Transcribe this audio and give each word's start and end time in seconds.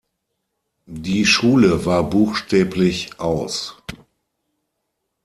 Die 0.87 1.27
Schule 1.27 1.85
war 1.85 2.01
buchstäblich 2.09 3.19
aus. 3.19 3.77